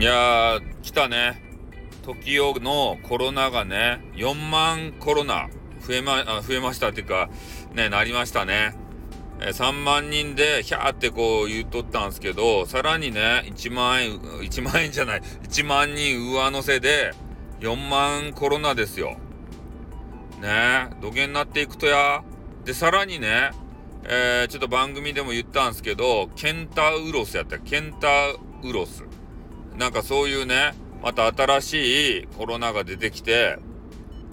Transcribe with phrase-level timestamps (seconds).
[0.00, 1.42] いやー、来たね。
[2.04, 5.50] TOKIO のコロナがね、4万コロナ
[5.86, 7.28] 増えま、増えましたっていうか、
[7.74, 8.74] ね、なりましたね。
[9.42, 17.12] え3万人で、ひゃーってこう言うとったんですけど、さらにね、1万円、1万円じゃない、1万人上乗せで、
[17.60, 19.18] 4万コロナですよ。
[20.40, 22.24] ね土下になっていくとや。
[22.64, 23.50] で、さらにね、
[24.04, 28.08] えー、ちょっと番組でも言ったんですけど、ケンタウロスやったケンタ
[28.62, 29.04] ウロス。
[29.80, 33.58] なんかそういうね、また新しいコロナが出てきて、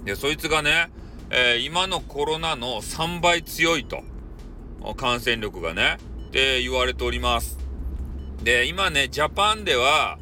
[0.03, 0.89] で、そいつがね、
[1.29, 4.03] えー、今のコロナの3倍強いと。
[4.97, 7.57] 感染力がね、って言われております。
[8.43, 10.19] で、今ね、ジャパンでは、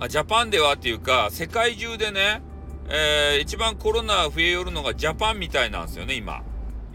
[0.00, 2.42] あジャパンではっていうか、世界中でね、
[2.88, 6.42] えー、一番コロナ増えよるのがジャパンみたいなんですよね、今。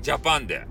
[0.02, 0.68] ジャパンで。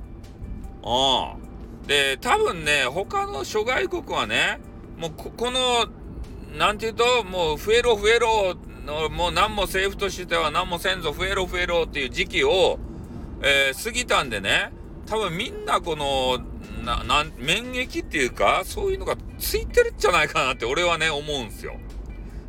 [0.84, 1.86] うん。
[1.86, 4.60] で、多分ね、他の諸外国はね、
[4.98, 5.86] もうこ、この、
[6.56, 8.54] なんていうと、もう増えろ増えろ、
[9.10, 12.78] もう何も政府としては何もせんぞ、増えろ増えろっていう時期を、
[13.42, 14.72] えー、過ぎたんでね、
[15.06, 16.38] 多分みんなこの、
[16.84, 21.76] な、なん、免疫っていうか、そういうのがついてるんじゃないかなって俺はね、思うんすよ。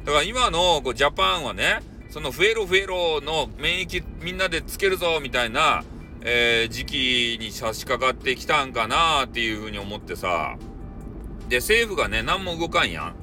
[0.05, 5.83] だから今のこうジャパンはね、その増えろ増えろの免疫みんなでつけるぞみたいな、
[6.21, 10.57] えー、時期に差し掛かってきたんかなっていうふうに思ってさ。
[11.49, 13.15] で、政府がね、何も動かんやん。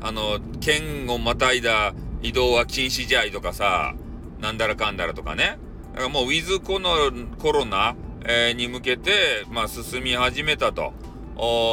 [0.00, 3.94] あの、県をまたいだ移動は禁止試合とかさ、
[4.40, 5.58] なんだらかんだらとかね。
[5.92, 10.92] だからもうウィズコロナ、えー、に向けて、まあ、進み始めたと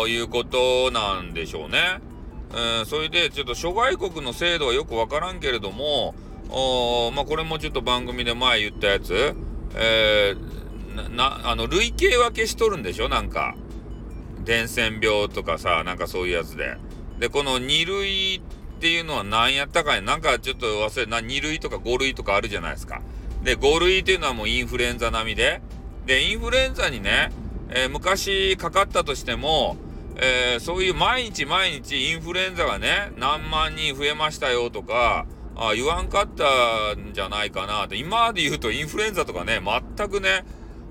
[0.08, 2.00] いうことなんでしょうね。
[2.80, 6.14] うん、それでちょっと諸外国の制度はよくわからんけれども、
[6.50, 9.36] おまあ、これもちょっと番組で前言ったやつ、
[9.76, 13.10] えー、な、あの、類型分けしとるんでしょ？
[13.10, 13.56] なんか。
[14.46, 16.78] 伝染病とかさ、なんかそういうやつで。
[17.20, 18.42] で、この2類っ
[18.80, 23.02] ていうのは何やったかいなんかちょっと忘れ、な、2類とか5類とかあるじゃないですか。
[23.44, 25.62] で、5類っていうのはもうインフルエンザ並みで。
[26.06, 27.32] で、インフルエンザにね、
[27.70, 29.78] えー、昔かかったとしても、
[30.16, 35.26] えー、そういう毎日毎日インフルエンザがね、何万人増えましたよとか、
[35.56, 37.96] あ言わんかったんじゃないかなって。
[37.96, 40.46] 今で言うとインフルエンザとかね、全くね、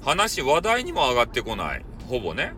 [0.04, 1.84] 話、話題にも上がってこない。
[2.08, 2.52] ほぼね。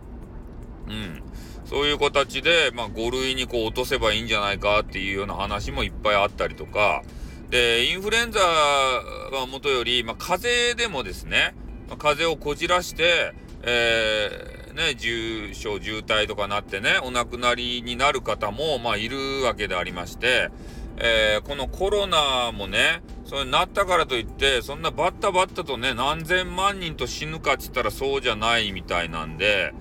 [0.87, 1.23] うん。
[1.65, 7.03] そういう形で、まあ、5類にこう落とせばいいんじゃないかっていうような話もいっぱいあったりとか、
[7.49, 11.55] で、インフルエンザはもとより、まあ、風邪でもですね、
[11.87, 13.33] まあ、風邪をこじらして、
[13.63, 20.49] えー、ね、重症、重体とかなってね、お亡くなりになる方も、まあ、いるわけでありまして、
[20.97, 29.73] えー、このコロナもね、それなったからといって、そんなバッタバッタとね、何千万人と死ぬかっつったらそうじゃないみたいなんで、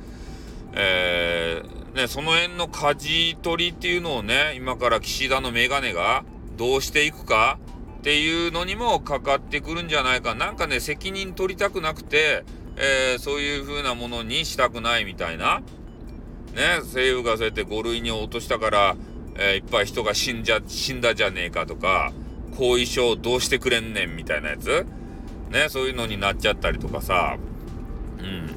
[0.75, 6.25] えー、ね、その辺の舵取りっていうのをね、今から岸田のメガネが
[6.57, 7.59] どうしていくか
[7.99, 10.35] っていうのにもかかってくるんじゃないか。
[10.35, 12.45] なんかね、責任取りたくなくて、
[12.77, 15.63] えー、そういう風なものにしたくないみたいな。
[16.55, 18.97] ね、政府がそうやって5類に落としたから、
[19.37, 22.13] えー、いっぱい人が死んじゃ、死んだじゃねえかとか、
[22.57, 24.87] 後遺症どうしてくれんねんみたいなやつ
[25.51, 27.37] ね、そういうのになっちゃったりとかさ、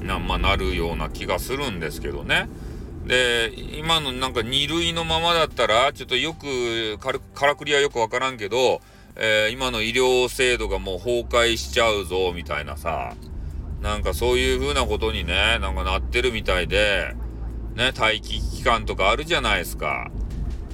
[0.08, 2.50] な、まあ、なるような気がするんですけどね。
[3.06, 7.14] で、今のなんか2類のままだったら、ちょっとよく、か
[7.46, 8.82] らくりはよくわからんけど、
[9.16, 13.14] えー、今の医療制度がもう崩壊しちゃうぞ、みたいなさ、
[13.82, 17.16] なんかそういう風なことにね、なんかなってるみたいで、
[17.76, 20.12] ね、待機期間とかあるじゃないですか。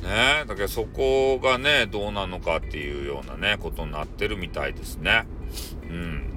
[0.03, 5.25] ねだけどそこがね、どうなのかっていうようなね、ことになってるみたいですね。
[5.89, 6.33] うん。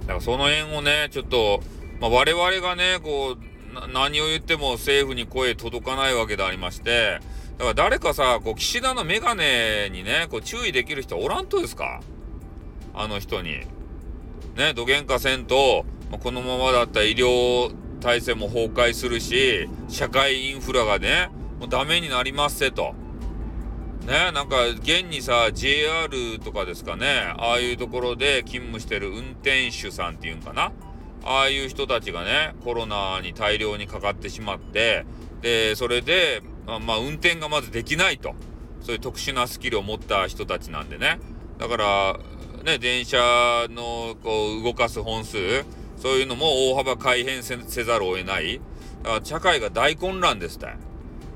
[0.00, 1.62] だからその辺をね、ちょっと、
[2.02, 7.20] まあ、我々がね、こう、何を言っても政府に声届かないわけでありまして、
[7.58, 12.00] だから誰かさ、こう、岸田のメガネにね、こう、注意できる人おらんとですか？
[12.92, 13.60] あの人に。
[14.56, 21.30] ね、どげんかせんと、まあ、このままだったら医療体制も崩壊するし、社会インフラがね、
[21.60, 22.96] もうダメになりますせと。
[24.08, 30.72] ね、なんか、現にさ、JR とかですかね、ああいうところで勤務してる運転手さんっていうんかな？
[31.24, 35.04] ああいう人たちがね、コロナに大量にかかってしまって、
[35.40, 38.34] で、それで、まあ、まあ、運転がまずできないと。
[38.80, 41.20] そういう特殊なスキルを持った人たちなんでね。
[41.58, 42.18] だから、
[42.64, 43.18] ね、電車
[43.70, 45.64] のこう動かす本数、
[45.96, 48.60] そういうのも大幅改変せざるを得ない。
[49.02, 50.68] だから社会が大混乱ですって。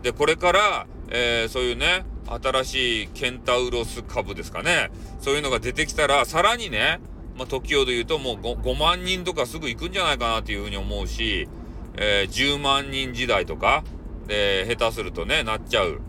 [0.02, 4.90] で、これから、えー、そういうね、新しいケンタウロス株ですかね。
[5.20, 7.00] そういうのが出てきたら、さらにね、
[7.36, 11.48] まあ、時をで言うともう 5, 5, 万人とかすぐ行くんじゃないかなっていうふうに思うし、
[11.96, 13.84] えー、10万人時代とか、
[14.26, 16.00] で、下手するとね、なっちゃう。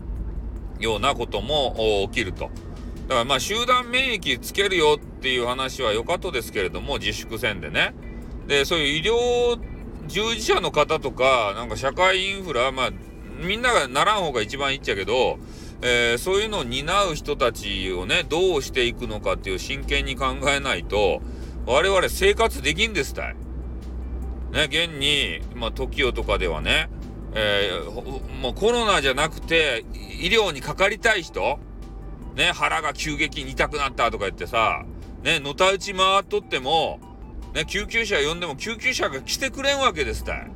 [0.79, 2.49] ようなことも起きると。
[3.07, 7.93] だからまあ集団免疫つけるよっていう話はよかとですけれども、自粛戦でね。
[8.47, 9.59] で、そういう医療
[10.07, 12.89] 従事者の方とか、なんか社会インフラ、まあ、
[13.39, 15.37] みんながならん方が一番いいっちゃけど、
[15.81, 21.21] えー、そういうのを担う人たちをね、どうしていくのかっていう真剣に考えないと、
[21.65, 23.35] 我々生活できんですたい。
[24.51, 26.89] ね、現に、まあ、TOKIO とかではね、
[27.33, 31.59] えー、もうコロナじゃなくて、医療にかかりたい人
[32.35, 34.85] ね、腹が急激に痛くなったとか言ってさ、
[35.23, 36.99] ね、のたうち回っとっても、
[37.53, 40.51] ね、救急車呼んでも救急車が来てくれんわけですたい。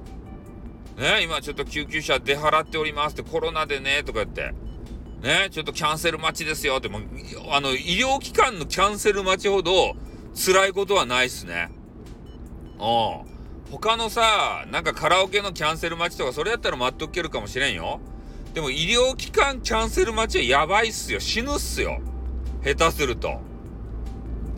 [0.97, 4.53] ね、今ちょっと救急車出払っておりますってコロナでね、とか言って。
[5.21, 6.99] ね、ちょっとキャンセル待ちですよって、も
[7.51, 9.95] あの、医療機関のキャンセル待ちほど
[10.33, 11.69] 辛いことはないっすね。
[12.79, 13.31] うん。
[13.71, 18.01] 他のさ、なんかカラオケのキャンセル待ちとか、それやったら待っとけるかもしれんよ。
[18.53, 21.19] でも医療機関キャンセル待ちはやばいっすよ。
[21.19, 22.01] 死ぬっすよ。
[22.63, 23.39] 下手すると。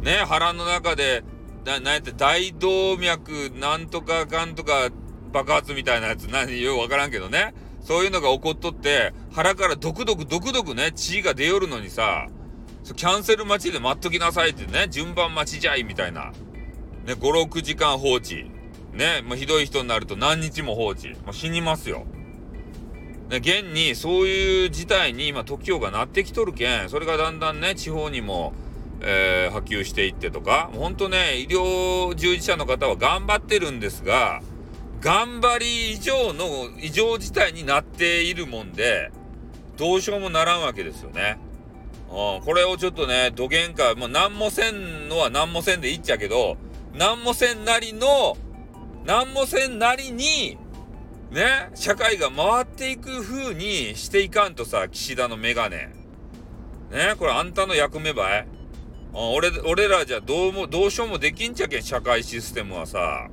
[0.01, 1.23] ね、腹の中で、
[1.65, 4.89] な、なんやって大動脈なんとかかんとか
[5.31, 7.53] 爆発みたいなやつ、何ようわからんけどね。
[7.83, 12.27] そういうのが起こっとって、腹からドクドクドクドクね、血が出よるのにさ、
[12.95, 16.31] キャンセル待ちで待っときなさいってね、順番待ちじゃいみたいな。
[17.05, 18.49] ね、5、6時間放置。
[18.93, 21.09] ね、もうひどい人になると何日も放置。
[21.25, 22.05] もう死にますよ。
[23.29, 28.53] で、現にそういう事態に今 TOKIO がなってきとるけん、それがだんだんね、地方にも、
[29.01, 34.41] えー、波及していってとか、ほんとね、医療従事者の方は頑張ってるんですが、
[35.03, 39.11] 頑張り以上の異常事態になっているもんで、
[39.75, 41.37] どうしようもならんわけですよね。
[42.09, 46.55] うん、これをちょっとね、どげんか、もう何もせんのは何もせんでいいっちゃけど、
[46.93, 48.37] 何もせんなりの
[49.05, 50.57] 何もせんなりに、
[51.31, 55.89] ね、社会が回っていく風にしていかんとさ、岸田のメガネ。
[56.91, 58.47] ね、これあんたの役目ばい
[59.11, 63.27] 俺、俺らじゃどうも、どうしようもできんちゃけん、社会システムはさ。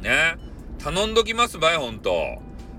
[0.00, 0.36] ね、
[0.78, 2.10] 頼んどきますばい、ほんと。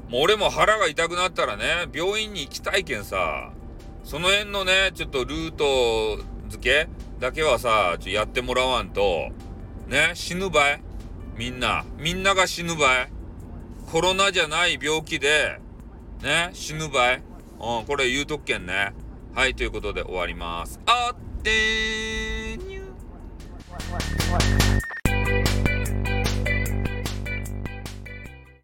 [0.09, 3.51] もう俺も腹が痛くなったらね、病院に行きたいけんさ、
[4.03, 9.29] その辺のね、ちょっとルート付けだけはさ、ちょやってもらわんと、
[9.87, 10.81] ね、死ぬばい。
[11.35, 11.85] みんな。
[11.97, 13.11] みんなが死ぬばい。
[13.91, 15.59] コロナじゃない病気で、
[16.21, 17.23] ね、死ぬばい。
[17.59, 18.93] うん、これ言うとくけんね。
[19.35, 20.79] はい、ということで終わります。
[20.85, 22.83] あってーにゅ